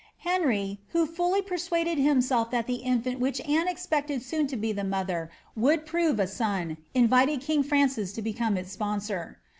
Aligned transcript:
Henry, 0.25 0.79
who 0.93 1.05
fully 1.05 1.43
persuaded 1.43 1.99
him 1.99 2.21
self 2.21 2.49
that 2.49 2.65
the 2.65 2.77
infant 2.77 3.17
of 3.17 3.21
which 3.21 3.39
Anne 3.41 3.67
expected 3.67 4.23
soon 4.23 4.47
to 4.47 4.57
be 4.57 4.71
the 4.73 4.83
mother 4.83 5.29
would 5.55 5.85
prove 5.85 6.19
a 6.19 6.25
son, 6.25 6.77
invited 6.95 7.39
king 7.39 7.61
Francis 7.61 8.11
to 8.13 8.23
become 8.23 8.57
its 8.57 8.71
sponsor. 8.71 9.37